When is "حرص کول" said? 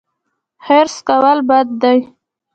0.65-1.39